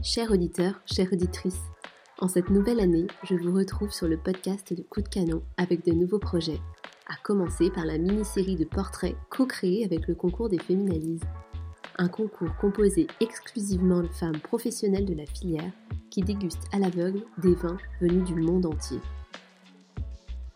[0.00, 1.60] Chers auditeurs, chères auditrices,
[2.20, 5.84] en cette nouvelle année, je vous retrouve sur le podcast de Coup de Canon avec
[5.84, 6.60] de nouveaux projets,
[7.08, 11.24] à commencer par la mini-série de portraits co-créée avec le concours des Féminalises.
[11.96, 15.72] Un concours composé exclusivement de femmes professionnelles de la filière
[16.10, 19.00] qui dégustent à l'aveugle des vins venus du monde entier.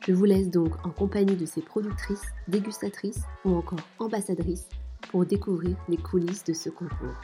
[0.07, 4.69] Je vous laisse donc en compagnie de ces productrices, dégustatrices ou encore ambassadrices
[5.11, 7.17] pour découvrir les coulisses de ce concours.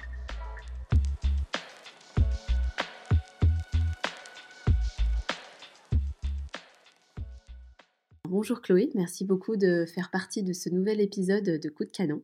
[8.31, 12.23] Bonjour Chloé, merci beaucoup de faire partie de ce nouvel épisode de Coup de canon.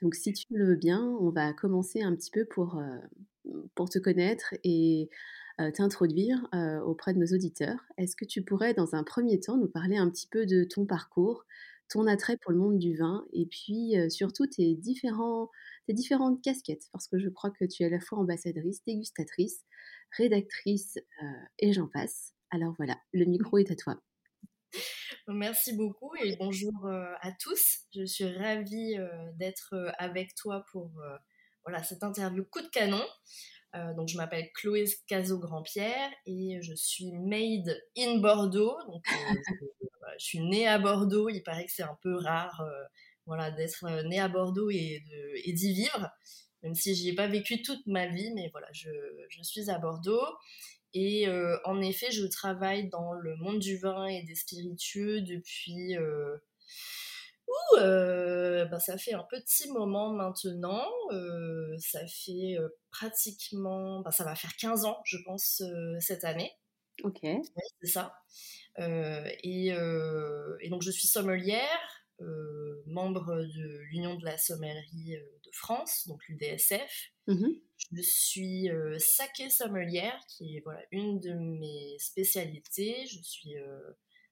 [0.00, 3.90] Donc si tu le veux bien, on va commencer un petit peu pour, euh, pour
[3.90, 5.10] te connaître et
[5.60, 7.84] euh, t'introduire euh, auprès de nos auditeurs.
[7.98, 10.86] Est-ce que tu pourrais dans un premier temps nous parler un petit peu de ton
[10.86, 11.44] parcours,
[11.90, 15.50] ton attrait pour le monde du vin et puis surtout tes, différents,
[15.86, 16.88] tes différentes casquettes?
[16.90, 19.66] Parce que je crois que tu es à la fois ambassadrice, dégustatrice,
[20.16, 20.98] rédactrice
[21.58, 22.32] et j'en passe.
[22.48, 24.00] Alors voilà, le micro est à toi.
[25.28, 27.80] Merci beaucoup et bonjour euh, à tous.
[27.94, 30.90] Je suis ravie euh, d'être euh, avec toi pour
[31.64, 33.02] voilà, cette interview coup de canon.
[33.96, 38.76] donc je m'appelle Chloé Caso-Grandpierre et je suis made in Bordeaux.
[38.86, 39.02] Donc
[40.18, 41.30] je, suis née à Bordeaux.
[41.30, 42.62] Il paraît que c'est un peu rare
[43.24, 45.02] voilà, d'être née à Bordeaux et,
[45.46, 46.10] d'y vivre,
[46.62, 48.90] même si j'y ai pas vécu toute ma vie, mais voilà, je,
[49.30, 50.28] je suis à Bordeaux.
[50.94, 55.96] Et euh, en effet, je travaille dans le monde du vin et des spiritueux depuis...
[55.96, 56.36] Euh,
[57.48, 60.86] ouh, euh, bah, ça fait un petit moment maintenant.
[61.78, 62.56] ça fait
[62.90, 64.00] pratiquement...
[64.00, 65.62] Bah, ça va faire 15 ans, je pense,
[65.98, 66.52] cette année.
[67.02, 67.18] Ok.
[67.24, 67.42] Oui,
[67.82, 68.14] c'est ça.
[68.78, 72.03] Et, et, donc, je suis sommelière,
[72.86, 77.10] membre de l'Union de la sommellerie de France, donc l'UDSF.
[77.26, 77.48] Mmh
[77.92, 83.06] je suis euh, saké sommelière, qui est voilà, une de mes spécialités.
[83.06, 83.78] Je suis euh,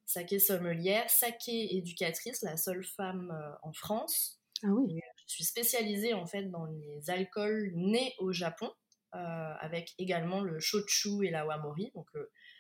[0.07, 4.41] saké sommelière, saké éducatrice, la seule femme euh, en France.
[4.65, 5.01] Ah oui.
[5.27, 8.71] je suis spécialisée en fait dans les alcools nés au Japon,
[9.11, 11.91] avec également le shochu et la wamori.
[11.97, 12.07] Donc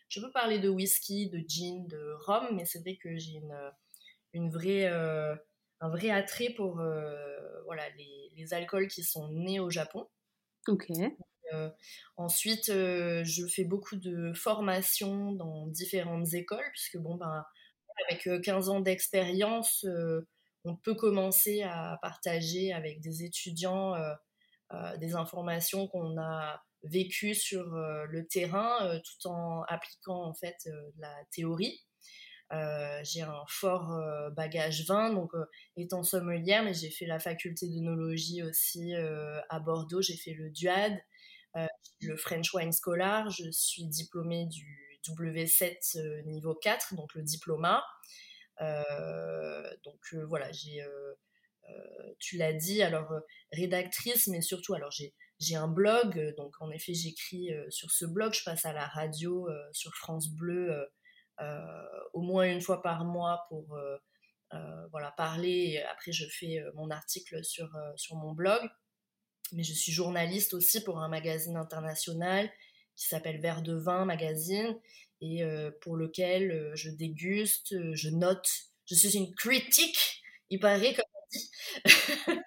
[0.08, 3.56] je peux parler de whisky, de gin, de rhum, mais c'est vrai que j'ai une,
[4.32, 6.82] une vraie, un vrai attrait pour
[7.66, 10.08] voilà, les, les alcools qui sont nés au Japon.
[10.68, 10.90] Ok.
[11.52, 11.70] Euh,
[12.16, 17.44] ensuite, euh, je fais beaucoup de formations dans différentes écoles, puisque bon, ben,
[18.08, 19.86] avec 15 euh, ans d'expérience,
[20.64, 23.94] on peut commencer à partager avec des étudiants
[24.98, 30.56] des informations qu'on a vécues sur le terrain, tout en appliquant en fait
[30.96, 31.84] la théorie.
[32.52, 35.44] Euh, j'ai un fort euh, bagage vin, donc euh,
[35.76, 38.94] étant sommelière, mais j'ai fait la faculté d'œnologie aussi
[39.48, 40.98] à Bordeaux, j'ai fait le DUAD,
[42.00, 47.68] le French Wine Scholar, je suis diplômée du W7 niveau 4, donc le diplôme.
[49.84, 50.84] donc voilà, j'ai,
[52.18, 53.12] tu l'as dit, alors
[53.52, 58.34] rédactrice, mais surtout, alors j'ai, j'ai un blog, donc en effet j'écris sur ce blog,
[58.34, 60.84] je passe à la radio sur France Bleu euh,
[62.12, 63.96] au moins une fois par mois pour euh,
[64.54, 65.82] euh, voilà, parler.
[65.90, 68.60] après, je fais mon article sur, sur mon blog.
[69.52, 72.50] Mais je suis journaliste aussi pour un magazine international
[72.96, 74.78] qui s'appelle Vert de vin magazine
[75.20, 75.42] et
[75.82, 78.48] pour lequel je déguste, je note.
[78.86, 81.50] Je suis une critique, il paraît, comme on dit.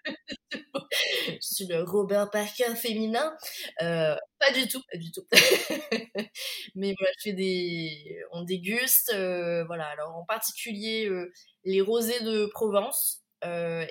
[1.64, 3.36] le Robert Parker féminin.
[3.82, 5.26] Euh, pas du tout, pas du tout.
[6.76, 9.86] Mais voilà, je fais des, on déguste, euh, voilà.
[9.88, 11.32] Alors en particulier euh,
[11.64, 13.22] les rosés de Provence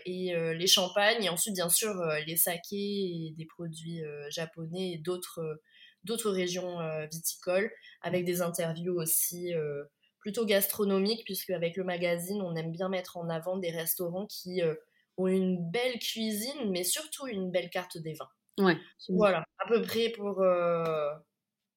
[0.05, 1.95] et les champagnes, et ensuite bien sûr
[2.27, 5.61] les sakés et des produits japonais et d'autres
[6.03, 7.71] d'autres régions viticoles,
[8.01, 9.53] avec des interviews aussi
[10.19, 14.61] plutôt gastronomiques, puisque avec le magazine, on aime bien mettre en avant des restaurants qui
[15.17, 18.65] ont une belle cuisine, mais surtout une belle carte des vins.
[18.65, 18.77] Ouais.
[19.09, 21.11] Voilà, à peu près pour, euh,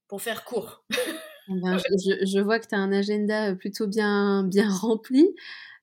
[0.08, 0.86] pour faire court.
[1.50, 5.34] Eh ben, je, je, vois que tu as un agenda plutôt bien, bien rempli.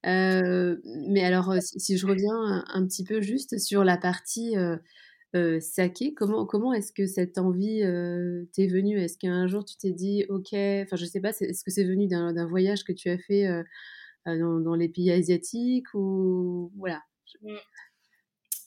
[0.06, 4.56] Euh, mais alors, euh, si, je reviens un, petit peu juste sur la partie
[5.34, 7.80] euh, saké, comment, comment est-ce que cette envie
[8.52, 8.98] t'est venue?
[8.98, 12.06] Est-ce qu'un jour tu t'es dit, ok, enfin je sais pas, est-ce que c'est venu
[12.06, 13.48] d'un voyage que tu as fait
[14.26, 17.02] dans, dans, les pays asiatiques ou voilà
[17.42, 17.56] Mm.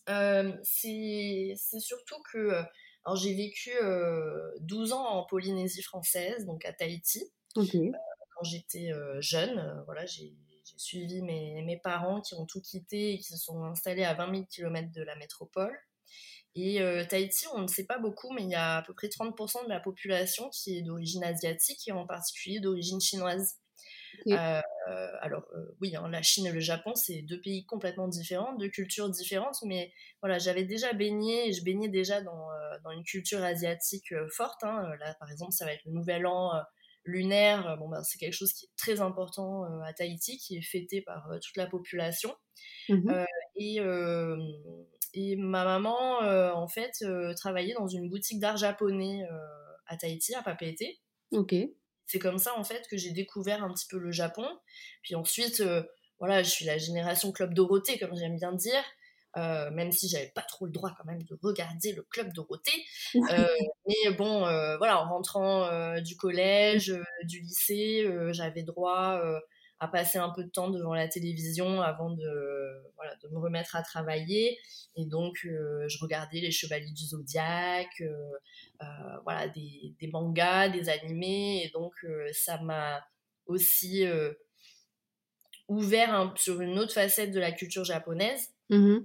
[0.10, 2.64] Euh, c'est surtout que euh,
[3.04, 3.72] alors j'ai vécu
[4.62, 7.24] 12 euh, ans en Polynésie française, donc à Tahiti,
[7.54, 9.84] quand j'étais jeune.
[9.86, 10.34] voilà, j'ai
[10.78, 14.32] suivi mes, mes, parents qui ont tout quitté et qui se sont installés à 20
[14.32, 15.76] 000 km de la métropole.
[16.56, 16.80] Et
[17.10, 19.70] Tahiti, on ne sait pas beaucoup, mais il y a à peu près 30% de
[19.70, 23.58] la population qui est d'origine asiatique et en particulier d'origine chinoise.
[25.22, 25.46] Alors
[25.82, 29.58] oui, hein, la Chine et le Japon, c'est deux pays complètement différents, deux cultures différentes,
[29.64, 29.92] mais
[30.22, 32.48] voilà, j'avais déjà baigné, je baignais déjà dans,
[32.84, 34.64] dans une culture asiatique forte.
[34.64, 34.90] Hein.
[35.00, 36.52] Là, par exemple, ça va être le Nouvel An
[37.04, 37.78] lunaire.
[37.78, 41.30] Bon, ben, c'est quelque chose qui est très important à Tahiti, qui est fêté par
[41.42, 42.36] toute la population.
[42.90, 43.26] Mmh
[43.60, 43.82] et
[45.14, 49.38] et ma maman, euh, en fait, euh, travaillait dans une boutique d'art japonais euh,
[49.88, 50.84] à Tahiti, à Papeete.
[51.32, 51.56] Ok.
[52.08, 54.48] C'est comme ça, en fait, que j'ai découvert un petit peu le Japon.
[55.04, 55.62] Puis ensuite,
[56.20, 58.84] voilà, je suis la génération Club Dorothée, comme j'aime bien dire.
[59.36, 62.86] même si j'avais pas trop le droit quand même de regarder le club Dorothée.
[63.14, 64.40] mais bon,
[64.78, 69.22] voilà, en rentrant du collège, du lycée, j'avais droit
[69.80, 73.76] à passer un peu de temps devant la télévision avant de, voilà, de me remettre
[73.76, 74.58] à travailler.
[74.96, 78.14] Et donc, euh, je regardais les Chevaliers du Zodiaque, euh,
[78.82, 78.86] euh,
[79.24, 81.64] voilà, des, des, mangas, des animés.
[81.64, 81.94] Et donc,
[82.32, 83.06] ça m'a
[83.46, 84.06] aussi
[85.68, 88.50] ouvert sur une autre facette de la culture japonaise.
[88.70, 88.98] Mmh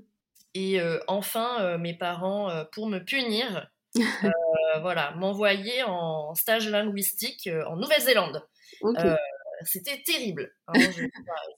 [0.55, 0.79] et
[1.09, 3.71] enfin, mes parents, pour me punir,
[4.83, 8.43] voilà, m'envoyaient en stage linguistique en Nouvelle-Zélande
[9.65, 10.53] c'était terrible.
[10.69, 11.07] Hein, je,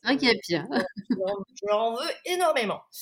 [0.42, 0.66] pire.
[1.10, 2.82] Je, leur en veux énormément.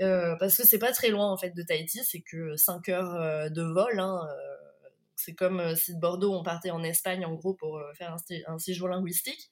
[0.00, 3.14] Euh, parce que c'est pas très loin en fait de Tahiti, c'est que 5 heures
[3.14, 4.00] euh, de vol.
[4.00, 8.16] Hein, euh, c'est comme si de Bordeaux on partait en Espagne en gros pour faire
[8.48, 9.50] un, séjour linguistique.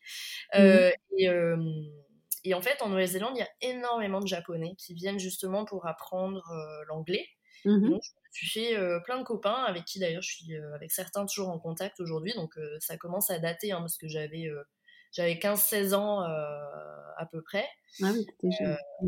[0.55, 0.91] Mmh.
[1.19, 1.29] et,
[2.44, 5.87] et, en fait en Nouvelle-Zélande il y a énormément de Japonais qui viennent justement pour
[5.87, 6.43] apprendre
[6.88, 7.29] l'anglais.
[7.65, 7.99] Mmh
[8.33, 11.59] je suis fait plein de copains avec qui d'ailleurs je suis avec certains toujours en
[11.59, 12.33] contact aujourd'hui.
[12.35, 14.49] Donc ça commence à dater hein, parce que j'avais
[15.11, 17.67] j'avais 15-16 ans à peu près.
[18.03, 18.27] Ah oui,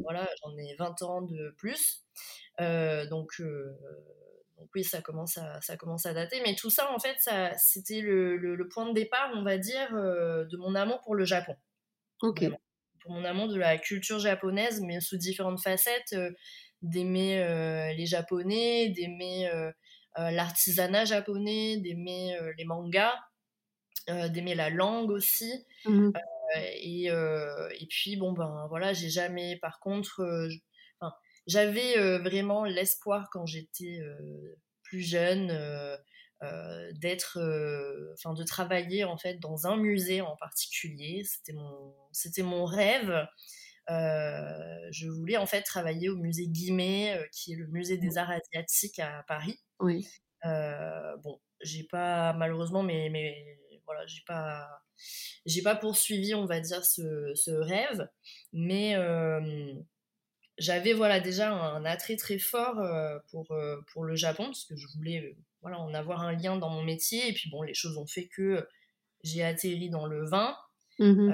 [0.02, 2.04] voilà, j'en ai 20 ans de plus.
[2.58, 3.40] donc,
[4.62, 6.40] donc oui, ça commence, à, ça commence à dater.
[6.44, 9.90] Mais tout ça, en fait, ça, c'était le, le, point de départ, on va dire,
[9.92, 11.56] de mon amour pour le Japon.
[12.22, 12.44] Ok.
[13.00, 16.14] Pour mon amour de la culture japonaise, mais sous différentes facettes
[16.82, 19.70] d'aimer euh, les Japonais, d'aimer euh,
[20.18, 23.14] euh, l'artisanat japonais, d'aimer les mangas,
[24.08, 25.66] d'aimer la langue aussi.
[25.84, 26.10] Mmh
[26.54, 30.48] et, et, puis, bon, ben voilà, j'ai jamais, par contre,
[31.46, 34.00] j'avais vraiment l'espoir quand j'étais
[34.82, 35.48] plus jeune
[37.00, 37.38] d'être,
[38.12, 41.22] enfin, de travailler en fait dans un musée en particulier.
[41.24, 43.26] C'était mon, c'était mon rêve.
[43.90, 48.18] Euh, je voulais en fait travailler au musée Guimet, euh, qui est le musée des
[48.18, 49.58] arts asiatiques à Paris.
[49.80, 50.06] Oui.
[50.44, 54.68] Euh, bon, j'ai pas malheureusement, mais, mais voilà, j'ai pas
[55.46, 58.08] j'ai pas poursuivi, on va dire, ce, ce rêve,
[58.52, 58.94] mais
[60.58, 62.80] j'avais voilà déjà un, attrait très fort
[63.30, 63.56] pour,
[63.92, 67.28] pour le Japon parce que je voulais voilà en avoir un lien dans mon métier
[67.28, 68.68] et puis bon les choses ont fait que
[69.24, 70.54] j'ai atterri dans le vin
[70.98, 71.32] mmh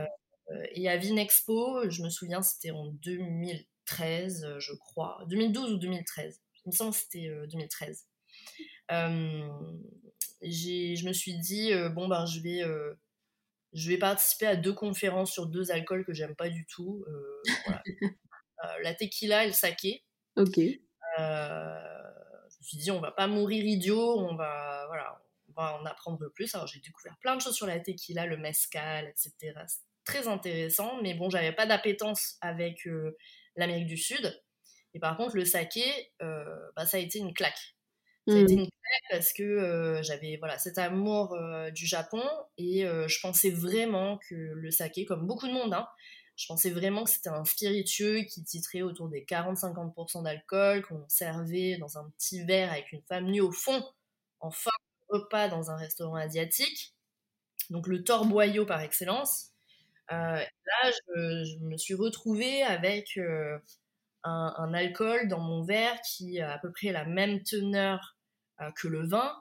[0.73, 5.25] et à Vinexpo, je me souviens, c'était en 2013, euh, je crois.
[5.29, 6.41] 2012 ou 2013.
[6.65, 8.06] Il me semble que c'était 2013.
[8.91, 9.49] Euh,
[10.43, 12.62] je me suis dit, bon, ben, je vais
[13.75, 17.05] je vais participer à deux conférences sur deux alcools que j'aime pas du tout.
[18.83, 20.05] la tequila et le saké.
[20.37, 20.56] Ok.
[20.56, 20.73] je
[21.19, 26.29] me suis dit, on va pas mourir idiot, on va, voilà, on va en apprendre
[26.34, 26.55] plus.
[26.55, 29.55] Alors j'ai découvert plein de choses sur la tequila, le mezcal, etc
[30.08, 33.17] très intéressant, mais bon, j'avais pas d'appétence avec euh,
[33.56, 34.43] l'Amérique du Sud.
[34.94, 35.84] Et par contre, le saké,
[36.22, 37.77] euh, bah, ça a été une claque.
[38.27, 38.58] Ça a été mmh.
[38.58, 41.36] une claque parce que euh, j'avais voilà, cet amour
[41.72, 42.22] du Japon
[42.58, 45.86] et je pensais vraiment que le saké, comme beaucoup de monde, hein,
[46.36, 51.79] je pensais vraiment que c'était un spiritueux qui titrait autour des 40-50% d'alcool, qu'on servait
[51.79, 53.82] dans un petit verre avec une femme nue au fond,
[54.41, 54.70] en fin
[55.10, 56.94] de repas dans un restaurant asiatique.
[57.70, 59.53] Donc le torboyau par excellence.
[60.10, 63.58] Euh, là, je, me suis retrouvée avec euh,
[64.24, 68.17] un, alcool dans mon verre qui a à peu près la même teneur
[68.60, 69.34] euh, que le vin,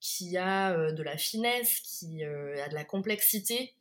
[0.00, 3.74] qui a de la finesse, qui a de la complexité.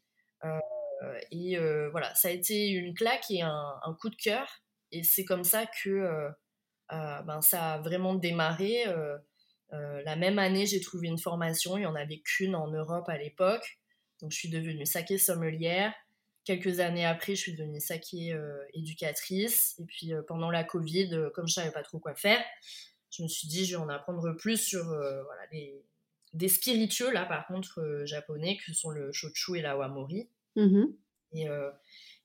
[1.31, 1.57] et
[1.91, 4.61] voilà, ça a été une claque et un, coup de cœur.
[4.91, 6.29] Et c'est comme ça que
[6.89, 8.83] ben, ça a vraiment démarré.
[9.71, 11.77] la même année, j'ai trouvé une formation.
[11.77, 13.79] Il n'y en avait qu'une en Europe à l'époque.
[14.21, 15.93] Donc, je suis devenue saké sommelière.
[16.49, 19.75] Quelques années après, je suis devenue saké euh, éducatrice.
[19.77, 22.43] Et puis euh, pendant la Covid, euh, comme je savais pas trop quoi faire,
[23.11, 25.85] je me suis dit, je vais en apprendre plus sur voilà, les,
[26.33, 30.27] des spiritueux, là par contre, japonais, que sont le shochu et la wamori.
[30.55, 30.85] Mmh
[31.33, 31.45] et,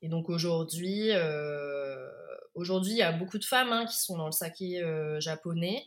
[0.00, 1.10] et, donc aujourd'hui,
[2.54, 4.82] aujourd'hui, il y a beaucoup de femmes hein, qui sont dans le saké
[5.18, 5.84] japonais.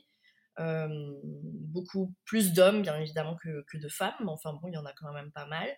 [0.57, 4.85] Beaucoup plus d'hommes, bien évidemment, que, que, de femmes, mais enfin bon, il y en
[4.85, 5.69] a quand même pas mal.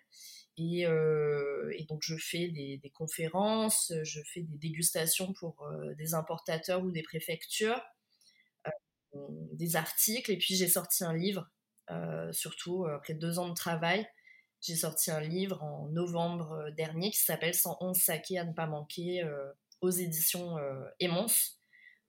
[0.58, 6.92] Et, et donc, je fais des, conférences, je fais des dégustations pour des importateurs ou
[6.92, 7.82] des préfectures,
[9.54, 11.50] des articles, et puis j'ai sorti un livre,
[12.32, 14.08] surtout après deux ans de travail.
[14.62, 19.24] J'ai sorti un livre en novembre dernier qui s'appelle 111 sakés à ne pas manquer
[19.82, 20.84] aux éditions euh,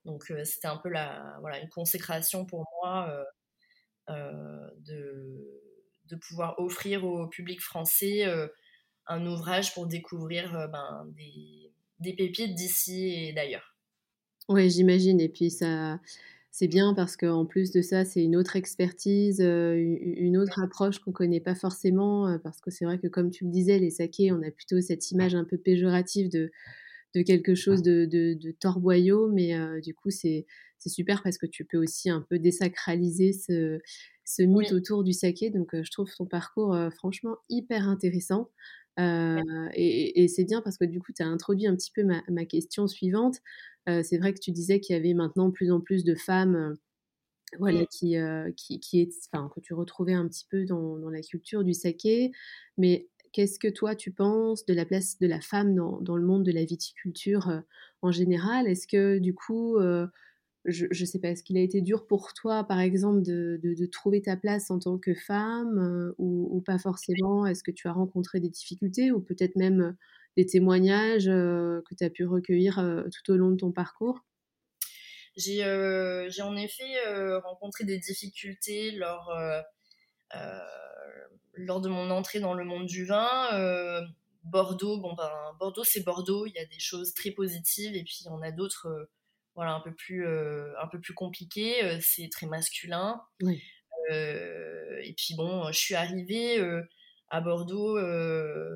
[0.05, 3.25] Donc c'était un peu la, voilà, une consécration pour moi
[4.09, 5.61] de,
[6.07, 8.25] de pouvoir offrir au public français
[9.07, 13.77] un ouvrage pour découvrir ben, des, des, pépites d'ici et d'ailleurs.
[14.49, 15.21] Oui, j'imagine.
[15.21, 16.01] Et puis ça,
[16.51, 21.11] c'est bien parce qu'en plus de ça, c'est une autre expertise, une autre approche qu'on
[21.11, 22.39] ne connaît pas forcément.
[22.43, 25.11] Parce que c'est vrai que, comme tu le disais, les sakés, on a plutôt cette
[25.13, 26.51] image un peu péjorative de,
[27.15, 30.47] de quelque chose de, de, de torboyau, mais euh, du coup, c'est
[30.87, 33.81] super parce que tu peux aussi un peu désacraliser ce,
[34.25, 35.51] ce mythe autour du saké.
[35.51, 38.51] Donc, euh, je trouve ton parcours euh, franchement hyper intéressant.
[38.99, 42.23] Et, et c'est bien parce que du coup, tu as introduit un petit peu ma,
[42.29, 43.39] ma question suivante.
[43.87, 46.77] c'est vrai que tu disais qu'il y avait maintenant plus en plus de femmes
[47.59, 48.17] voilà, qui,
[48.59, 51.73] qui, qui est, enfin, que tu retrouvais un petit peu dans, dans, la culture du
[51.73, 52.31] saké.
[52.77, 56.45] Mais Qu'est-ce que toi tu penses de la place de la femme dans, le monde
[56.45, 57.61] de la viticulture euh,
[58.03, 58.67] en général?
[58.67, 60.09] Est-ce que du coup, euh,
[60.65, 64.21] je ne sais pas, est-ce qu'il a été dur pour toi par exemple de, trouver
[64.21, 67.47] ta place en tant que femme euh, ou, pas forcément?
[67.47, 69.97] Est-ce que tu as rencontré des difficultés ou peut-être même
[70.37, 74.25] des témoignages que tu as pu recueillir tout au long de ton parcours?
[75.37, 79.31] J'ai en effet rencontré des difficultés lors
[81.67, 84.01] lors de mon entrée dans le monde du vin, euh,
[84.45, 88.25] Bordeaux, bon ben Bordeaux c'est Bordeaux, il y a des choses très positives et puis
[88.31, 89.11] on a d'autres euh,
[89.55, 93.21] voilà un peu plus euh, un peu plus compliquées, c'est très masculin.
[94.11, 96.59] et puis bon, je suis arrivée
[97.31, 97.99] à Bordeaux,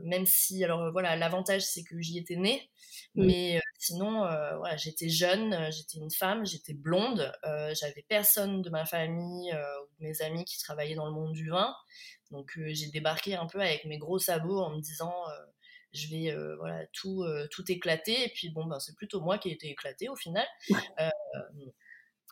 [0.04, 2.70] même si alors voilà l'avantage c'est que j'y étais née,
[3.14, 9.52] mais sinon voilà j'étais jeune, j'étais une femme, j'étais blonde, j'avais personne de ma famille
[9.52, 11.74] ou de mes amis qui travaillaient dans le monde du vin.
[12.34, 15.44] Donc euh, j'ai débarqué un peu avec mes gros sabots en me disant euh,
[15.92, 19.50] je vais euh, voilà tout tout éclater et puis bon ben c'est plutôt moi qui
[19.50, 20.46] ai été éclaté au final.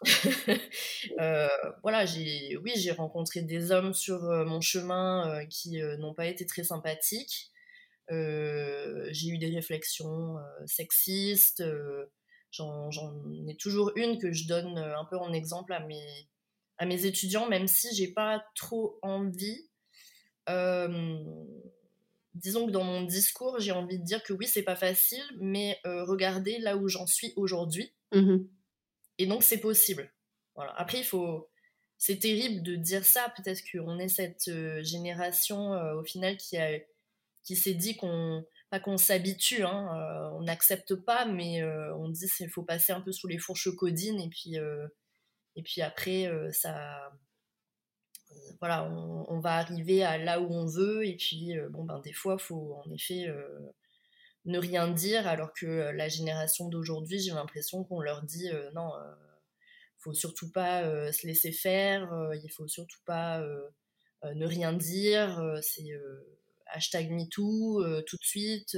[1.82, 6.64] voilà, j'ai, oui, j'ai rencontré des hommes sur mon chemin qui n'ont pas été très
[6.64, 7.50] sympathiques.
[8.08, 11.62] j'ai eu des réflexions sexistes.
[12.50, 12.90] J'en,
[13.48, 16.28] ai toujours une que je donne un peu en exemple à mes,
[16.78, 19.68] à mes étudiants, même si j'ai pas trop envie
[22.34, 25.78] disons que dans mon discours, j'ai envie de dire que oui, c'est pas facile, mais
[25.84, 27.94] regardez là où j'en suis aujourd'hui.
[28.12, 28.38] Mmh
[29.18, 30.12] Et donc, c'est possible.
[30.54, 30.72] Voilà.
[30.76, 31.48] Après, il faut.
[31.98, 33.32] C'est terrible de dire ça.
[33.36, 34.50] Peut-être qu'on est cette
[34.82, 36.78] génération, au final, qui, a,
[37.44, 38.44] qui s'est dit qu'on.
[38.70, 43.12] Pas qu'on s'habitue, hein, on n'accepte pas, mais on dit qu'il faut passer un peu
[43.12, 44.56] sous les fourches codines, et puis,
[45.56, 47.12] et puis après, ça
[48.60, 52.12] voilà, on, va arriver à là où on veut, et puis euh, bon ben des
[52.12, 53.58] fois, faut en effet euh,
[54.44, 58.90] ne rien dire, alors que euh, la génération d'aujourd'hui, j'ai l'impression qu'on leur dit non,
[59.98, 62.08] faut surtout pas se laisser faire,
[62.42, 63.40] il faut surtout pas
[64.24, 65.90] ne rien dire, c'est
[66.66, 68.76] hashtag MeToo tout de suite.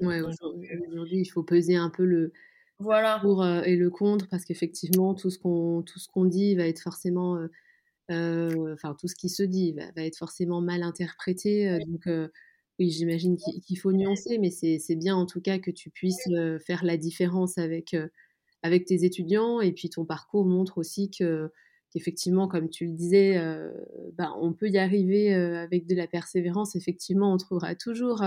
[0.00, 2.32] ouais, aujourd'hui, il faut peser un peu le,
[2.78, 3.18] voilà.
[3.20, 6.80] pour et le contre parce qu'effectivement tout ce qu'on tout ce qu'on dit va être
[6.80, 7.38] forcément
[8.08, 12.08] enfin tout ce qui se dit va, être forcément mal interprété donc
[12.78, 16.28] oui j'imagine qu'il faut nuancer mais c'est bien en tout cas que tu puisses
[16.66, 17.96] faire la différence avec
[18.62, 21.50] avec tes étudiants et puis ton parcours montre aussi que
[21.92, 23.38] qu'effectivement comme tu le disais
[24.14, 28.22] ben, on peut y arriver avec de la persévérance effectivement on trouvera toujours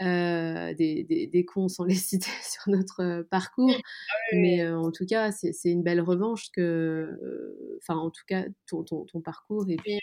[0.00, 3.70] des, des, cons sans les citer sur notre euh, parcours.
[3.74, 8.84] Ah mais en tout cas, c'est une belle revanche que, enfin, en tout cas, ton,
[8.84, 9.68] ton, ton parcours.
[9.68, 9.98] Et puis,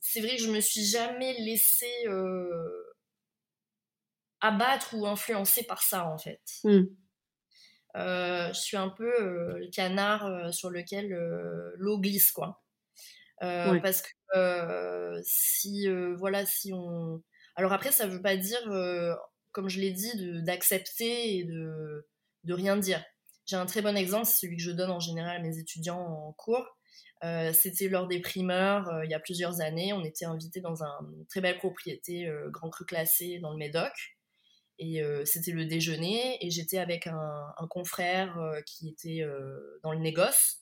[0.00, 2.06] c'est vrai que je me suis jamais laissée
[4.40, 6.40] abattre ou influencer par ça, en fait.
[6.64, 6.84] Mmh.
[7.94, 11.10] je suis un peu le canard sur lequel
[11.76, 12.62] l'eau glisse, quoi.
[13.40, 17.22] Parce que si, voilà, si on
[17.60, 19.14] alors après, ça ne veut pas dire, euh,
[19.52, 20.10] comme je l'ai dit,
[20.42, 22.08] d'accepter et de,
[22.44, 23.04] de rien dire.
[23.44, 26.00] J'ai un très bon exemple, c'est celui que je donne en général à mes étudiants
[26.00, 26.78] en cours.
[27.22, 29.92] Euh, c'était lors des primeurs, euh, il y a plusieurs années.
[29.92, 33.92] On était invité dans une très belle propriété, Grand Cru classé, dans le Médoc.
[34.82, 39.22] Et c'était le déjeuner, et j'étais avec un, un confrère qui était
[39.82, 40.60] dans le négoce.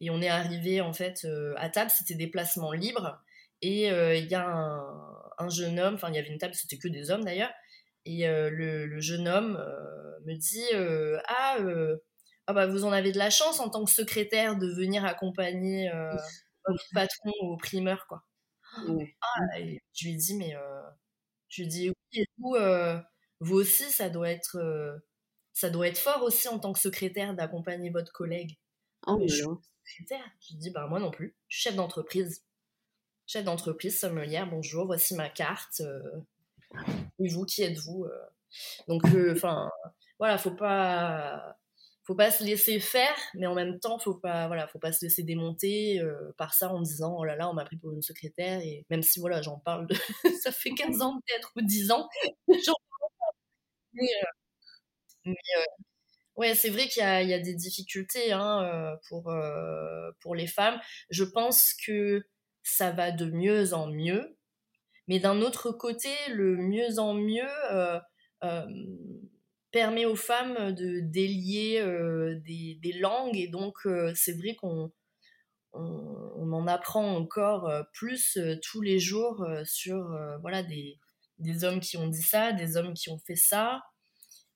[0.00, 3.20] Et on est arrivé en fait à table, c'était des placements libres.
[3.60, 6.78] Et il y a un, un jeune homme, enfin il y avait une table, c'était
[6.78, 7.52] que des hommes d'ailleurs,
[8.06, 9.62] et le, le, jeune homme
[10.24, 10.64] me dit
[11.26, 11.58] Ah,
[12.48, 15.90] ah bah, vous en avez de la chance en tant que secrétaire de venir accompagner
[16.66, 18.24] votre patron au primeur, quoi.
[18.74, 20.54] Ah, et je lui ai dit, mais
[21.48, 22.56] je lui dis, oui, et vous,
[23.40, 24.58] vous aussi, ça doit être
[25.52, 28.56] ça doit être fort aussi en tant que secrétaire d'accompagner votre collègue.
[29.06, 29.44] Oh, mais je suis
[29.84, 30.24] secrétaire.
[30.40, 31.36] Je lui dis, bah, moi non plus.
[31.48, 32.44] Je suis chef d'entreprise.
[33.26, 35.82] Chef d'entreprise, sommelière, bonjour, voici ma carte.
[37.18, 38.06] et vous, qui êtes-vous
[38.86, 39.02] Donc,
[39.32, 39.70] enfin,
[40.18, 41.58] voilà, faut pas
[42.08, 45.04] faut pas se laisser faire, mais en même temps, faut pas, voilà, faut pas se
[45.04, 48.00] laisser démonter euh, par ça en disant oh là là, on m'a pris pour une
[48.00, 49.94] secrétaire et même si voilà, j'en parle de,
[50.42, 52.08] ça fait 15 ans peut-être ou 10 ans,
[53.92, 54.08] Mais,
[55.26, 55.64] euh, euh,
[56.36, 59.30] ouais, c'est vrai qu'il y, y a, des difficultés hein, pour
[60.20, 60.80] pour les femmes.
[61.10, 62.24] Je pense que
[62.62, 64.38] ça va de mieux en mieux,
[65.08, 67.50] mais d'un autre côté, le mieux en mieux
[69.70, 71.82] permet aux femmes de délier
[72.44, 74.90] des, des, langues et donc c'est vrai qu'on
[75.72, 79.98] on, en apprend encore plus tous les jours sur
[80.40, 80.98] voilà des,
[81.38, 83.82] des, hommes qui ont dit ça, des hommes qui ont fait ça.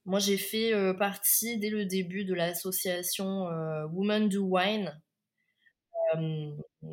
[0.04, 3.44] Moi, j'ai fait partie dès le début de l'association
[3.92, 4.92] Women Do Wine,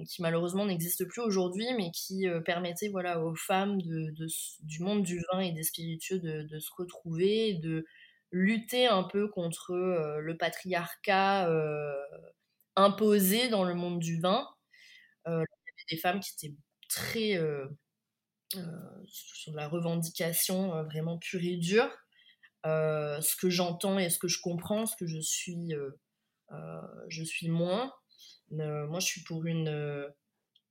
[0.07, 5.39] qui malheureusement n'existe plus aujourd'hui, mais qui permettait voilà aux femmes du monde du vin
[5.39, 7.85] et des spiritueux de, de se retrouver, de
[8.31, 11.93] lutter un peu contre euh, le patriarcat euh,
[12.75, 14.47] imposé dans le monde du vin.
[15.27, 16.55] Euh, il y avait des femmes qui étaient
[16.89, 17.39] très
[19.05, 21.89] sur la revendication vraiment pure et dure.
[22.63, 25.73] ce que j'entends et ce que je comprends, ce que je suis,
[27.09, 27.93] je suis moins.
[28.49, 30.11] moi, je suis pour une,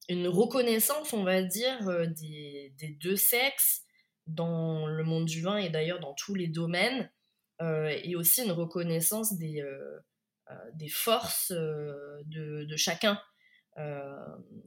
[0.08, 3.84] une reconnaissance, on va dire, des, des, deux sexes
[4.26, 7.08] dans le monde du vin et d'ailleurs dans tous les domaines.
[7.60, 9.98] Euh, et aussi une reconnaissance des, euh,
[10.50, 13.20] euh, des forces de, de, chacun.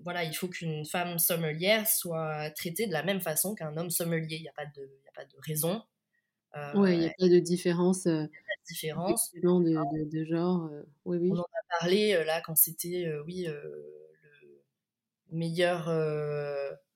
[0.04, 4.38] voilà, il faut qu'une femme sommelière soit traitée de la même façon qu'un homme sommelier.
[4.38, 5.82] Il n'y a, pas de, a pas de raison.
[6.76, 8.06] oui, il n'y a pas de différence.
[8.06, 9.32] Il a pas de différence.
[9.34, 10.70] De, de, de, genre.
[11.06, 11.30] oui, oui.
[11.32, 14.64] On en a parlé là quand c'était, oui, le
[15.32, 15.90] meilleur.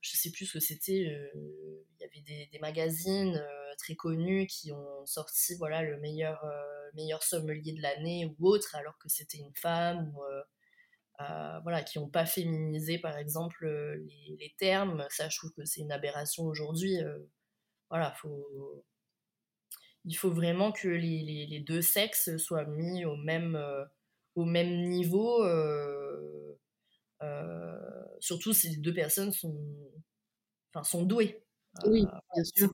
[0.05, 1.07] Je sais plus ce que c'était.
[1.33, 3.41] Il y avait des, magazines
[3.77, 8.75] très connus qui ont sorti voilà le meilleur euh, meilleur sommelier de l'année ou autre
[8.75, 10.41] alors que c'était une femme ou euh,
[11.21, 15.81] euh, voilà qui n'ont pas féminisé par exemple les, termes ça je trouve que c'est
[15.81, 16.97] une aberration aujourd'hui
[17.89, 18.15] voilà
[20.05, 23.57] il faut vraiment que les, les, deux sexes soient mis au même
[24.35, 25.43] au même niveau
[28.19, 29.55] surtout si les deux personnes sont
[30.75, 31.41] enfin sont douées
[31.85, 32.69] oui, bien sûr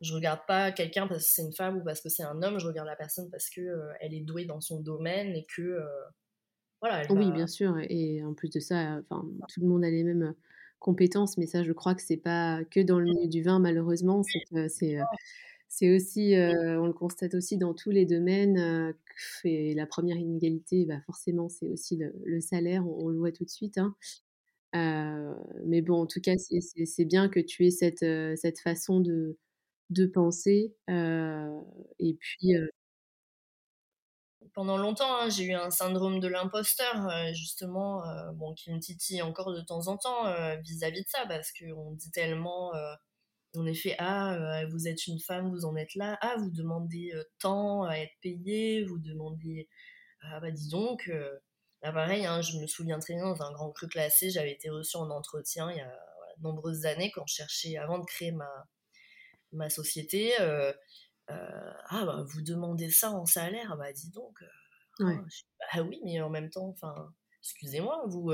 [0.00, 2.58] je regarde pas quelqu'un parce que c'est une femme ou parce que c'est un homme,
[2.58, 5.62] je regarde la personne parce que euh, elle est douée dans son domaine et que
[5.62, 5.84] euh,
[6.80, 7.02] voilà.
[7.10, 7.76] Oui, bien sûr.
[7.90, 10.32] Et en plus de ça, enfin, tout le monde a les mêmes euh,
[10.78, 14.22] compétences, mais ça, je crois que c'est pas que dans le milieu du vin, malheureusement.
[14.68, 14.98] C'est
[15.72, 18.92] c'est aussi, on le constate aussi dans tous les domaines.
[19.44, 22.84] et la première inégalité, bah, forcément, c'est aussi le, salaire.
[22.88, 23.78] On, le voit tout de suite.
[23.78, 23.94] Hein.
[24.72, 28.04] Mais bon, en tout cas, c'est bien que tu aies cette,
[28.38, 29.36] cette façon de,
[30.12, 30.74] penser.
[30.88, 32.54] et puis.
[34.54, 38.02] Pendant longtemps, hein, j'ai eu un syndrome de l'imposteur, justement,
[38.34, 40.24] bon, qui me titille encore de temps en temps
[40.62, 42.72] vis-à-vis de ça, parce qu'on dit tellement
[43.56, 47.84] en effet, ah, vous êtes une femme, vous en êtes là, ah, vous demandez tant
[47.84, 49.68] à être payé, vous demandez,
[50.22, 51.10] ah bah dis donc,
[51.82, 54.70] là pareil, hein, je me souviens très bien dans un grand cru classé, j'avais été
[54.70, 55.98] reçue en entretien il y a
[56.36, 58.68] de nombreuses années quand je cherchais, avant de créer ma,
[59.52, 60.72] ma société, euh,
[61.30, 64.42] euh, ah bah vous demandez ça en salaire, bah dis donc.
[64.42, 65.14] Euh,
[65.74, 66.94] bah oui, mais en même temps, enfin,
[67.40, 68.30] excusez-moi, vous,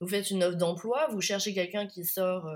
[0.00, 2.50] vous faites une offre d'emploi, vous cherchez quelqu'un qui sort,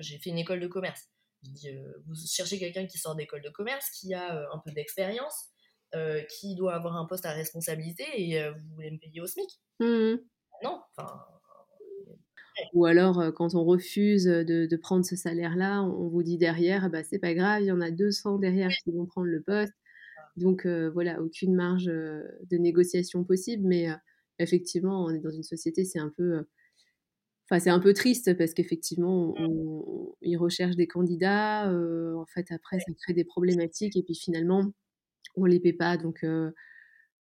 [0.00, 1.10] j'ai fait une école de commerce,
[1.42, 5.50] vous cherchez quelqu'un qui sort d'école de commerce, qui a un peu d'expérience,
[6.28, 9.48] qui doit avoir un poste à responsabilité et vous voulez me payer au SMIC
[9.80, 10.16] mmh
[10.62, 11.24] Non, enfin,
[12.72, 17.18] ou alors, quand on refuse de, prendre ce salaire-là, on, vous dit derrière, bah, c'est
[17.18, 19.74] pas grave, il y en a 200 derrière qui vont prendre le poste.
[20.36, 23.66] Donc voilà, aucune marge de négociation possible.
[23.66, 23.88] Mais
[24.38, 26.46] effectivement, on est dans une société, c'est un peu.
[27.48, 30.12] Enfin, c'est un peu triste parce qu'effectivement, Mmh.
[30.22, 34.72] ils recherchent des candidats, en fait, après, ça crée des problématiques et puis finalement,
[35.36, 36.24] on les paie pas donc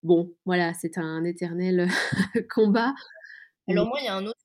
[0.03, 1.87] bon, voilà, c'est un éternel
[2.53, 2.93] combat,
[3.67, 4.39] Alors moi, il y a un autre,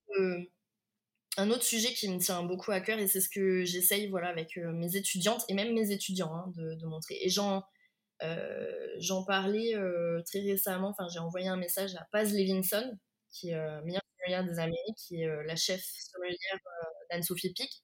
[1.36, 4.28] un autre sujet qui me tient beaucoup à cœur et c'est ce que j'essaye, voilà,
[4.28, 7.64] avec, mes étudiantes et même mes étudiants, hein, de de montrer et j'en,
[9.26, 9.74] parlais,
[10.26, 12.98] très récemment, enfin, j'ai envoyé un message à Paz Levinson,
[13.30, 16.58] qui est, meilleure sommelière des Amériques, qui est, la chef sommelière,
[17.10, 17.82] d'Anne-Sophie Pic,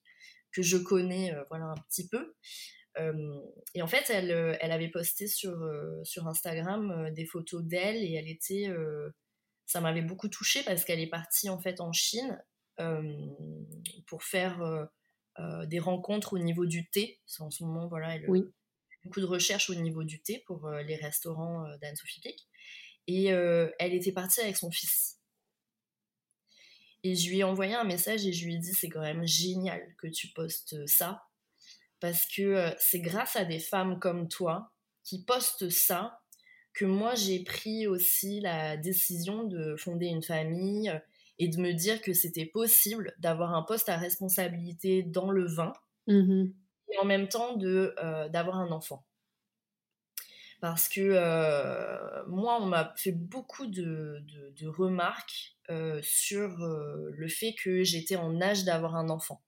[0.51, 2.33] que je connais, voilà, un petit peu.
[2.95, 3.41] Hem
[3.73, 5.57] et en fait, elle, elle avait posté sur,
[6.03, 8.69] sur Instagram, des photos d'elle et elle était,
[9.65, 12.43] ça m'avait beaucoup touchée parce qu'elle est partie, en fait, en Chine,
[14.07, 14.89] pour faire,
[15.67, 17.21] des rencontres au niveau du thé.
[17.25, 18.43] Parce qu'en ce moment, voilà, elle, oui,
[19.03, 22.47] beaucoup de recherches au niveau du thé pour, les restaurants, heu, d'Anne-Sophie Pic
[23.07, 25.17] et elle était partie avec son fils.
[27.03, 29.25] Et je lui ai envoyé un message et je lui ai dit: «C'est quand même
[29.25, 31.23] génial que tu postes, ça
[32.01, 36.21] parce que euh, c'est grâce à des femmes comme toi qui postent ça
[36.73, 40.99] que moi j'ai pris aussi la décision de fonder une famille euh,
[41.39, 45.73] et de me dire que c'était possible d'avoir un poste à responsabilité dans le vin
[46.07, 46.53] mmh
[46.89, 49.07] et en même temps de euh, d'avoir un enfant.
[50.59, 57.27] Parce que euh, moi, on m'a fait beaucoup de, de- de remarques euh, sur le
[57.27, 59.41] fait que j'étais en âge d'avoir un enfant.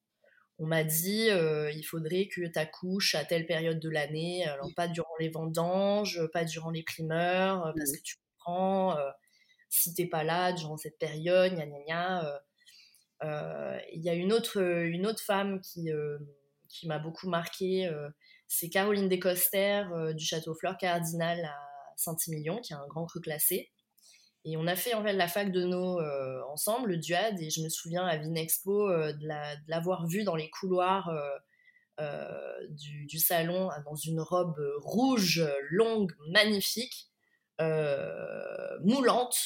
[0.60, 4.72] On m'a dit, euh, il faudrait que tu accouches à telle période de l'année, alors
[4.76, 9.10] pas durant les vendanges, pas durant les primeurs, euh, parce que tu comprends, euh,
[9.70, 12.26] si t'es pas là durant cette période, gna gna gna.
[12.28, 12.40] euh.
[13.24, 16.20] Euh, Il y a une autre, une autre femme qui, euh,
[16.70, 18.10] qui m'a beaucoup marquée, euh,
[18.48, 21.58] c'est Caroline Descoster euh, du Château Fleur Cardinal à
[21.98, 23.73] Saint-Émilion, qui a un grand cru classé.
[24.46, 27.50] Et on a fait en fait la fac de nos euh, ensemble, le DUAD, et
[27.50, 31.10] je me souviens à Vinexpo euh, de la- l'avoir vue dans les couloirs
[32.00, 37.10] euh, du, salon euh, dans une robe rouge, longue, magnifique,
[38.82, 39.38] moulante,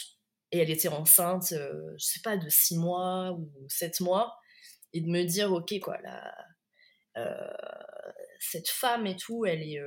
[0.52, 4.36] et elle était enceinte, je sais pas, de 6 mois ou 7 mois,
[4.94, 5.98] et de me dire, ok, quoi,
[8.40, 9.80] cette femme et tout, elle est,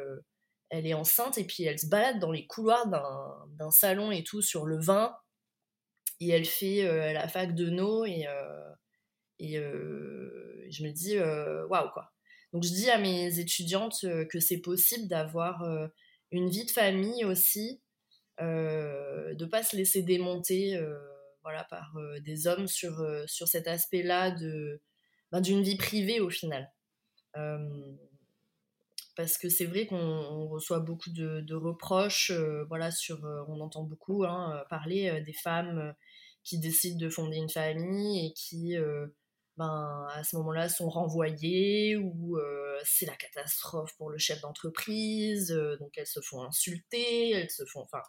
[0.71, 4.41] elle est enceinte, et puis elle se balade dans les couloirs d'un salon et tout
[4.41, 5.15] sur le vin,
[6.21, 8.71] et elle fait euh, la fac de No et, euh,
[9.39, 12.13] et euh, je me dis waouh quoi.
[12.53, 15.65] Donc je dis à mes étudiantes que c'est possible d'avoir
[16.31, 17.81] une vie de famille aussi,
[18.41, 20.79] euh, de pas se laisser démonter
[21.43, 24.83] voilà par des hommes sur sur cet aspect-là de
[25.33, 26.71] ben, d'une vie privée au final.
[29.21, 33.61] Parce que c'est vrai qu'on on reçoit beaucoup de, reproches, euh, voilà, sur, euh, on
[33.61, 35.95] entend beaucoup hein, euh, parler des femmes
[36.43, 38.75] qui décident de fonder une famille et qui,
[39.59, 42.39] ben, à ce moment-là, sont renvoyées ou
[42.83, 47.83] c'est la catastrophe pour le chef d'entreprise, donc elles se font insulter, elles se font,
[47.83, 48.01] enfin,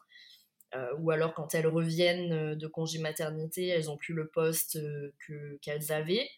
[0.97, 4.79] ou alors quand elles reviennent de congé maternité, elles ont plus le poste
[5.27, 6.29] que qu'elles avaient.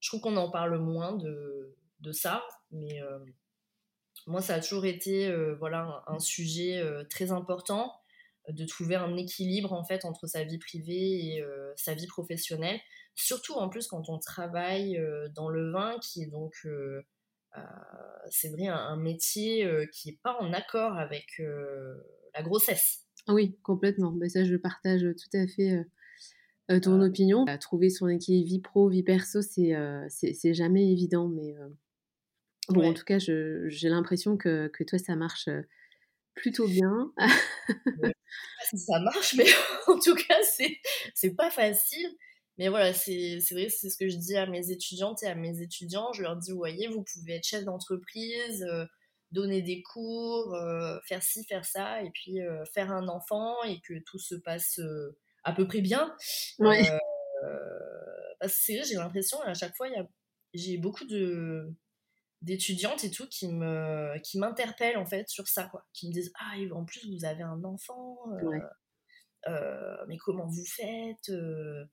[0.00, 2.98] Je trouve qu'on en parle moins de, de ça, mais
[4.26, 7.92] moi, ça a toujours été euh, voilà, un, un sujet euh, très important
[8.48, 12.06] euh, de trouver un équilibre en fait entre sa vie privée et euh, sa vie
[12.06, 12.78] professionnelle.
[13.14, 14.98] Surtout en plus quand on travaille
[15.34, 16.66] dans le vin, qui est donc,
[18.30, 21.26] c'est vrai, un, un métier qui n'est pas en accord avec
[22.34, 23.04] la grossesse.
[23.28, 24.12] Oui, complètement.
[24.12, 25.84] Bah, ça, je partage tout à fait,
[26.80, 27.44] ton opinion.
[27.44, 29.74] Bah, trouver son équilibre vie pro, vie perso, c'est
[30.08, 31.54] c'est jamais évident, mais
[32.68, 35.48] bon, en tout cas, j'ai l'impression que que toi, ça marche,
[36.34, 37.12] plutôt bien.
[37.18, 37.26] je
[37.84, 38.12] sais pas
[38.70, 39.46] si ça marche, mais
[39.86, 40.38] en tout cas,
[41.14, 42.08] c'est pas facile.
[42.58, 45.62] Mais voilà, c'est vrai, c'est ce que je dis à mes étudiantes et à mes
[45.62, 46.12] étudiants.
[46.12, 48.84] Je leur dis, vous voyez, vous pouvez être chef d'entreprise, euh,
[49.32, 53.80] donner des cours, euh, faire ci, faire ça, et puis euh, faire un enfant et
[53.80, 54.78] que tout se passe
[55.44, 56.14] à peu près bien.
[56.58, 56.82] Ouais.
[57.44, 57.58] Euh,
[58.38, 59.88] parce que c'est vrai, j'ai l'impression, à chaque fois,
[60.54, 61.72] j'ai beaucoup de
[62.42, 66.32] d'étudiantes et tout qui me qui m'interpellent en fait sur ça quoi qui me disent
[66.40, 68.60] ah en plus vous avez un enfant Ouais.
[69.48, 71.84] euh, mais comment vous faites euh,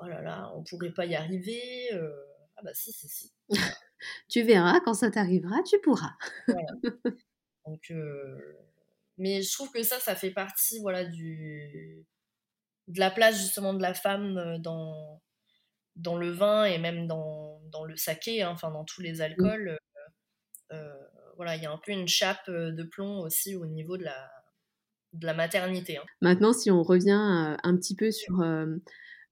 [0.00, 1.60] Oh là là, on pourrait pas y arriver.
[1.92, 2.12] euh.
[2.56, 3.32] Ah bah si, si, si.
[4.28, 6.12] Tu verras, quand ça t'arrivera, tu pourras.
[6.46, 6.68] Voilà.
[7.66, 8.56] Donc, euh,
[9.18, 12.06] mais je trouve que ça, ça fait partie, voilà, du
[12.88, 15.20] de la place justement de la femme euh, dans
[15.96, 19.22] dans le vin et même dans, dans le saké, hein, enfin dans tous les Mmh.
[19.22, 19.78] alcools.
[20.72, 20.94] Euh,
[21.36, 24.04] voilà, il y a un peu une chape euh, de plomb aussi au niveau de
[24.04, 24.30] la
[25.12, 25.96] de la maternité.
[25.98, 26.04] hein.
[26.20, 28.44] Maintenant, si on revient, un petit peu sur,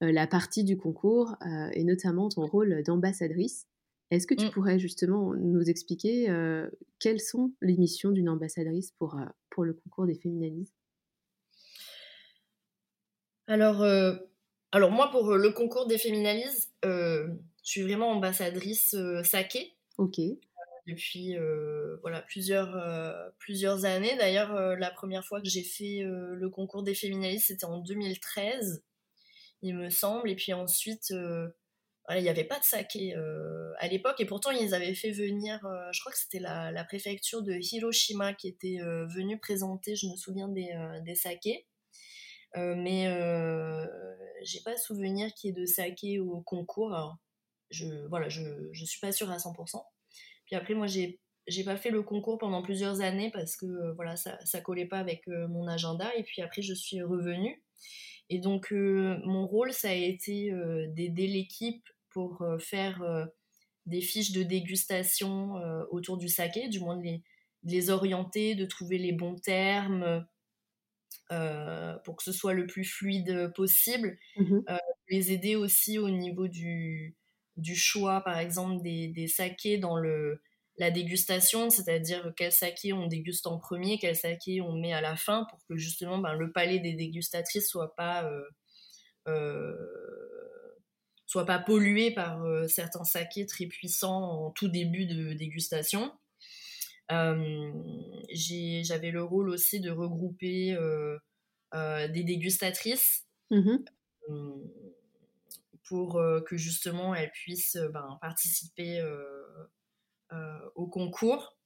[0.01, 1.37] la partie du concours
[1.73, 3.67] et notamment ton rôle d'ambassadrice.
[4.11, 4.51] Est-ce que tu Mmh.
[4.51, 6.27] pourrais justement nous expliquer
[7.01, 9.19] quelles sont les missions d'une ambassadrice pour,
[9.51, 10.75] pour le concours des féminalistes
[13.47, 13.83] Alors,
[14.75, 17.29] alors moi, pour le concours des féminalises, je
[17.63, 19.73] suis vraiment ambassadrice saké.
[19.99, 20.19] Ok.
[20.89, 21.37] depuis
[22.03, 22.77] voilà, plusieurs,
[23.39, 24.17] plusieurs années.
[24.17, 28.83] D'ailleurs, la première fois que j'ai fait le concours des féminalistes, c'était en 2013,
[29.63, 30.29] il me semble.
[30.29, 33.15] Et puis ensuite, il n'y avait pas de saké
[33.79, 34.19] à l'époque.
[34.19, 35.61] Et pourtant, ils avaient fait venir,
[35.93, 38.79] je crois que c'était la, la, préfecture de Hiroshima qui était
[39.15, 41.65] venue présenter, je me souviens, des, des sakés.
[42.57, 43.87] Euh, mais euh,
[44.43, 46.95] j'ai pas souvenir qu'il y ait de saké au concours.
[46.95, 47.19] Alors,
[47.71, 49.83] je, voilà, je, suis pas sûre à 100%.
[50.47, 53.93] Puis après, moi, j'ai j'ai pas fait le concours pendant plusieurs années parce que euh,
[53.97, 56.11] voilà, ça, ça collait pas avec mon agenda.
[56.17, 57.63] Et puis après, je suis revenue.
[58.31, 60.51] Et donc, mon rôle, ça a été
[60.89, 63.29] d'aider l'équipe pour faire
[63.85, 65.57] des fiches de dégustation
[65.91, 67.23] autour du saké, du moins de les,
[67.65, 70.27] de les orienter, de trouver les bons termes,
[71.33, 74.19] euh, pour que ce soit le plus fluide possible.
[74.37, 74.77] Mmh euh,
[75.09, 77.15] les aider aussi au niveau du,
[77.59, 80.41] du choix, par exemple, des, des sakés dans le,
[80.79, 85.17] la dégustation, c'est-à-dire quel saké on déguste en premier, quel saké on met à la
[85.17, 88.43] fin, pour que justement ben, le palais des dégustatrices soit pas euh,
[89.29, 89.77] euh,
[91.27, 96.13] soit pas pollué par euh, certains sakés très puissants en tout début de dégustation.
[97.09, 100.77] J'avais le rôle aussi de regrouper
[101.73, 103.77] des dégustatrices mmh
[105.87, 109.03] pour que justement elles puissent ben, participer
[110.75, 111.59] au concours.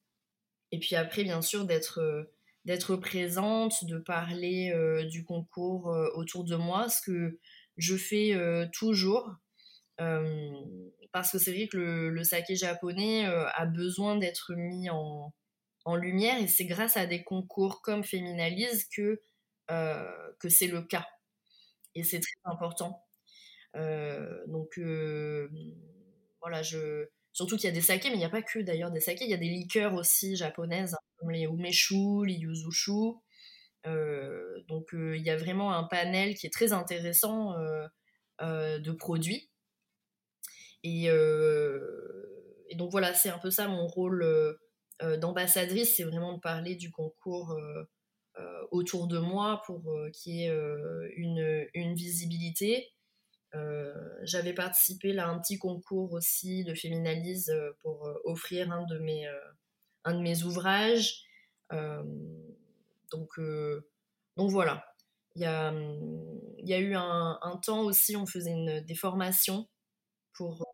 [0.71, 2.29] Et puis après, bien sûr, d'être
[2.65, 4.73] d'être présente, de parler
[5.09, 7.39] du concours autour de moi, ce que
[7.77, 8.35] je fais
[8.73, 9.31] toujours.
[11.11, 15.33] Parce que c'est vrai que le, le saké japonais a besoin d'être mis en,
[15.95, 19.21] lumière et c'est grâce à des concours comme Féminalise que,
[19.67, 21.05] que c'est le cas.
[21.95, 23.03] Et c'est très important.
[23.75, 24.79] donc
[26.41, 26.63] voilà,
[27.33, 29.23] Surtout qu'il y a des sakés, mais il n'y a pas que d'ailleurs des sakés,
[29.25, 33.13] il y a des liqueurs aussi japonaises, hein, comme les umeshu, les yuzushu.
[33.87, 37.87] Euh, donc euh, il y a vraiment un panel qui est très intéressant euh,
[38.41, 39.48] euh de produits.
[40.83, 46.33] Et, euh, et, donc voilà, c'est un peu ça mon rôle euh, d'ambassadrice, c'est vraiment
[46.33, 47.57] de parler du concours
[48.71, 52.93] autour de moi pour qu'il y ait une, visibilité.
[53.55, 58.85] Euh, j'avais participé là à un petit concours aussi de féminalise pour euh, offrir un
[58.85, 59.39] de mes, euh,
[60.03, 61.23] un de mes ouvrages.
[63.11, 63.39] donc,
[64.37, 64.85] donc voilà.
[65.35, 69.67] Il y a, il y a eu un, temps aussi, on faisait des formations
[70.33, 70.68] pour,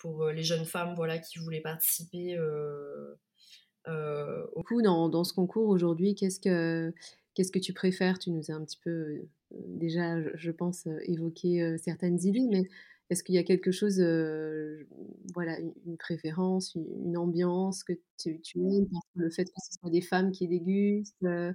[0.00, 2.36] pour les jeunes femmes voilà, qui voulaient participer.
[2.36, 3.14] Euh,
[4.54, 6.92] au coup, dans, dans ce concours aujourd'hui, qu'est-ce que,
[7.34, 8.18] qu'est-ce que tu préfères?
[8.18, 12.68] Tu nous as un petit peu déjà, je pense, évoqué certaines idées, mais
[13.10, 14.86] est-ce qu'il y a quelque chose, euh,
[15.34, 18.86] voilà, une préférence, une, ambiance que tu, tu aimes,
[19.16, 21.52] le fait que ce soit des femmes qui dégustent euh...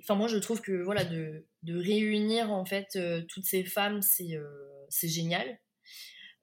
[0.00, 4.02] Enfin, moi, je trouve que voilà, de, de réunir en fait euh, toutes ces femmes,
[4.02, 4.44] c'est euh,
[4.88, 5.58] c'est génial.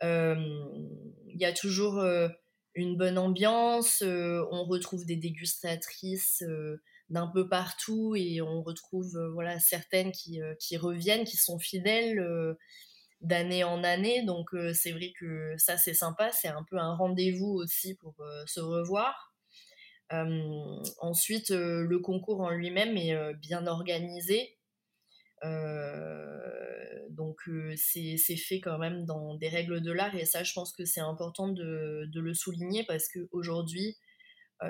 [0.01, 2.03] Il y a toujours
[2.75, 6.43] une bonne ambiance, on retrouve des dégustatrices
[7.09, 12.23] d'un peu partout et on retrouve voilà certaines qui, qui, reviennent, qui sont fidèles
[13.21, 14.23] d'année en année.
[14.23, 18.59] Donc c'est vrai que ça c'est sympa, c'est un peu un rendez-vous aussi pour se
[18.59, 19.33] revoir.
[21.01, 24.57] ensuite, le concours en lui-même est bien organisé.
[27.09, 27.39] Donc
[27.75, 31.01] c'est fait quand même dans des règles de l'art et ça je pense que c'est
[31.01, 33.97] important de, de, le souligner parce qu'aujourd'hui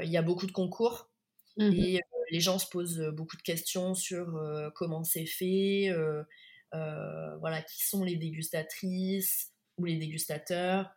[0.02, 1.10] il y a beaucoup de concours
[1.58, 4.26] Mmh et les gens se posent beaucoup de questions sur
[4.76, 5.90] comment c'est fait,
[6.72, 10.90] voilà, qui sont les dégustatrices ou les dégustateurs.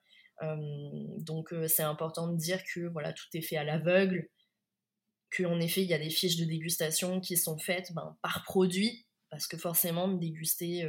[0.43, 4.29] donc c'est important de dire que voilà, tout est fait à l'aveugle,
[5.37, 9.07] qu'en effet il y a des fiches de dégustation qui sont faites ben, par produit,
[9.31, 10.89] parce que forcément de déguster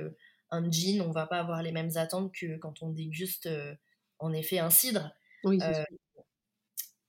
[0.52, 3.50] un gin, on va pas avoir les mêmes attentes que quand on déguste
[4.20, 5.12] en effet un cidre.
[5.44, 5.60] Oui,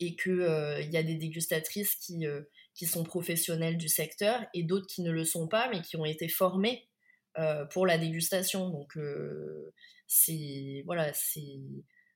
[0.01, 2.43] et qu'il euh, y a des dégustatrices qui, euh,
[2.75, 6.07] qui sont professionnelles du secteur et d'autres qui ne le sont pas, mais qui ont
[6.07, 6.89] été formées
[7.39, 8.71] euh, pour la dégustation.
[8.71, 8.99] Donc,
[10.07, 11.13] c'est voilà,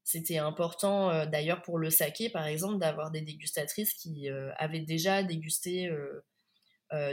[0.02, 5.88] c'était important d'ailleurs pour le saké, par exemple, d'avoir des dégustatrices qui avaient déjà dégusté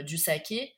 [0.04, 0.74] du saké.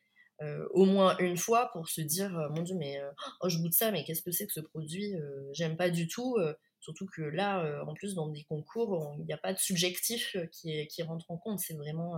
[0.70, 3.00] Au moins une fois pour se dire mon dieu mais
[3.40, 5.14] oh, je goûte ça mais qu'est-ce que c'est que ce produit
[5.52, 6.36] j'aime pas du tout
[6.80, 10.86] surtout que là en plus dans des concours il n'y a pas de subjectif qui,
[10.88, 11.60] qui rentre en compte.
[11.60, 12.14] C'est vraiment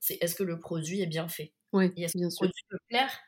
[0.00, 1.52] c'est est-ce que le produit est bien fait?
[1.72, 3.18] Oui est-ce bien que le produit peut plaire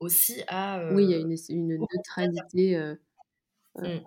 [0.00, 2.94] aussi à oui il y a une, une neutralité
[3.76, 4.00] mmh.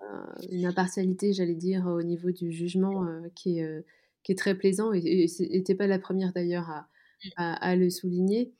[0.50, 3.84] une impartialité j'allais dire au niveau du jugement qui est
[4.22, 4.92] qui est très plaisant.
[4.92, 6.88] Et n'était pas la première d'ailleurs à,
[7.24, 7.28] mmh.
[7.36, 8.52] à, le souligner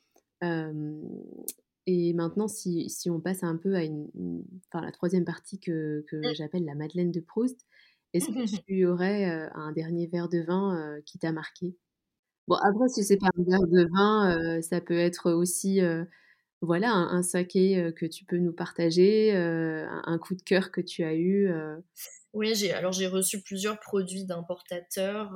[0.43, 4.09] et maintenant, si, si, on passe un peu à une,
[4.71, 6.35] enfin, la troisième partie que, que mmh.
[6.35, 7.67] j'appelle la Madeleine de Proust,
[8.13, 8.33] est-ce que
[8.67, 9.25] tu aurais
[9.55, 11.77] un dernier verre de vin qui t'a marqué?
[12.47, 15.81] Bon, après, si c'est pas un verre de vin, ça peut être aussi
[16.61, 21.15] voilà, un, saké que tu peux nous partager, un, coup de cœur que tu as
[21.15, 21.51] eu.
[22.35, 25.33] Oui, j'ai alors j'ai reçu plusieurs produits d'importateurs,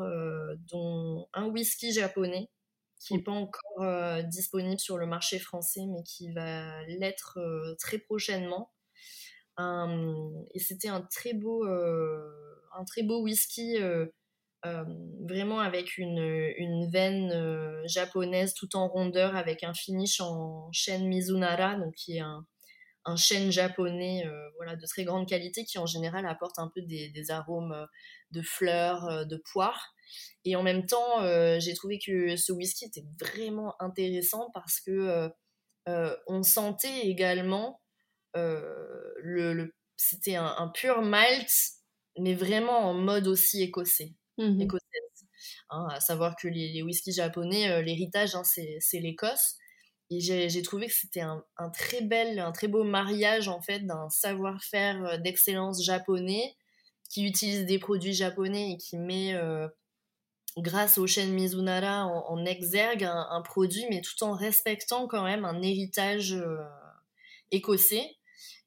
[0.71, 2.51] dont un whisky japonais
[3.03, 7.75] qui n'est pas encore euh, disponible sur le marché français, mais qui va l'être euh,
[7.79, 8.73] très prochainement.
[9.59, 12.21] et c'était un très beau, euh,
[12.75, 13.77] un très beau whisky,
[14.65, 21.77] vraiment avec une, une veine japonaise tout en rondeur, avec un finish en chêne Mizunara,
[21.77, 22.47] donc qui est un,
[23.05, 24.25] un chêne japonais
[24.57, 27.87] voilà, de très grande qualité qui en général apporte un peu des, des arômes
[28.31, 29.95] de fleurs, de poires.
[30.45, 34.91] Et en même temps, euh, j'ai trouvé que ce whisky était vraiment intéressant parce que
[34.91, 35.29] euh,
[35.89, 37.81] euh, on sentait également
[38.35, 41.51] le, c'était un, pur malt,
[42.19, 44.15] mais vraiment en mode aussi écossais.
[44.39, 44.67] Mmh
[45.71, 49.57] hein, à savoir que les, les whiskies japonais, l'héritage, hein, c'est l'Écosse.
[50.21, 55.21] J'ai trouvé que c'était un, très bel, un très beau mariage en fait d'un savoir-faire
[55.21, 56.57] d'excellence japonais
[57.11, 59.35] qui utilise des produits japonais et qui met
[60.59, 65.63] grâce au chêne Mizunara, en, exergue un, produit, mais tout en respectant quand même un
[65.63, 66.59] héritage euh,
[67.51, 68.17] écossais.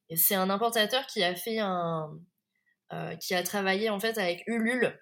[0.09, 2.19] Et c'est un importateur qui a fait un,
[2.93, 4.99] euh, qui a travaillé en fait avec Ulule.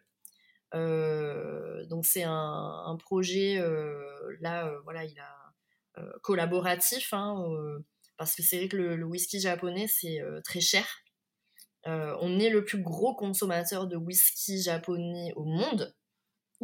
[0.73, 3.61] Euh, donc c'est un, projet
[4.41, 5.42] là, voilà, il a
[6.21, 7.43] collaboratif, hein,
[8.17, 10.85] parce que c'est vrai que le whisky japonais c'est très cher.
[11.85, 15.93] on est le plus gros consommateur de whisky japonais au monde.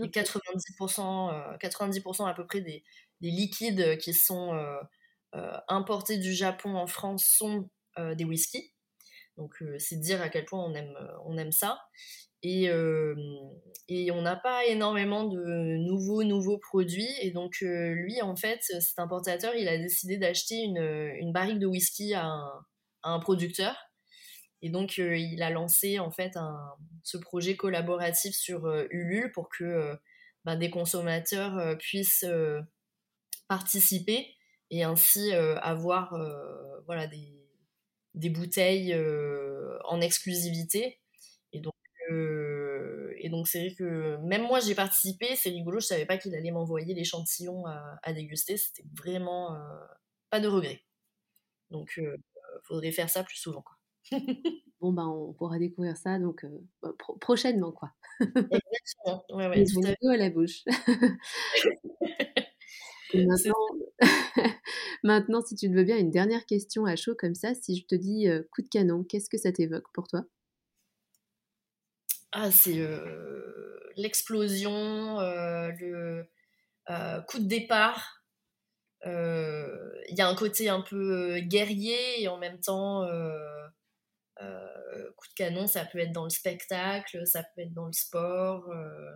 [0.08, 2.84] 90%, 90% euh, à peu près des,
[3.22, 4.80] liquides qui sont euh,
[5.36, 7.70] euh, importés du Japon en France sont
[8.16, 8.72] des whiskies.
[9.36, 11.82] Donc c'est dire à quel point on aime, on aime ça.
[12.42, 12.70] Et,
[13.90, 17.10] et on n'a pas énormément de nouveaux nouveaux produits.
[17.22, 20.78] Et donc lui, en fait, cet importateur, il a décidé d'acheter une,
[21.20, 22.30] une barrique de whisky à
[23.04, 23.76] un producteur
[24.62, 26.34] et donc, euh, il a lancé en fait
[27.04, 29.96] ce projet collaboratif sur euh, Ulule pour que euh,
[30.46, 32.26] ben, des consommateurs puissent
[33.48, 34.36] participer
[34.72, 36.16] et ainsi avoir
[36.86, 37.36] voilà, des,
[38.14, 38.96] des bouteilles
[39.84, 40.99] en exclusivité.
[43.30, 46.34] Et donc, c'est vrai que même moi j'ai participé, c'est rigolo, je savais pas qu'il
[46.34, 49.56] allait m'envoyer l'échantillon à, à, déguster, c'était vraiment
[50.32, 50.84] pas de regret.
[51.70, 52.16] Donc, il
[52.64, 53.62] faudrait faire ça plus souvent.
[53.62, 53.76] Quoi.
[54.82, 56.44] bon, ben, on pourra découvrir ça donc
[56.82, 57.92] bah, prochainement, quoi.
[58.20, 59.24] Exactement.
[59.30, 60.64] Ouais, ouais, tout à, à la bouche.
[65.04, 67.54] maintenant, si tu te veux bien, une dernière question à chaud comme ça.
[67.54, 70.26] Si je te dis coup de canon, qu'est-ce que ça t'évoque pour toi?
[72.32, 72.80] Ah, c'est
[73.96, 76.26] l'explosion, le
[77.28, 78.24] coup de départ.
[79.06, 83.08] Il y a un côté un peu guerrier et en même temps
[84.42, 87.94] euh, coup de canon, ça peut être dans le spectacle, ça peut être dans le
[87.94, 88.70] sport.
[88.70, 89.12] Euh,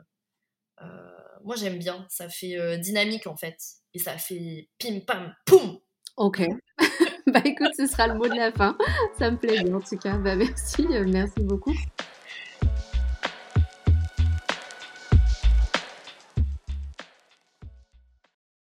[0.82, 0.86] euh,
[1.44, 2.06] moi, j'aime bien.
[2.10, 3.58] Ça fait dynamique, en fait.
[3.94, 5.80] Et ça fait pim, pam, poum
[6.18, 6.42] Ok.
[7.28, 8.78] bah écoute, ce sera le mot de la fin.
[9.18, 10.18] Ça me plaît bien, en tout cas.
[10.18, 11.74] Bah merci, merci beaucoup.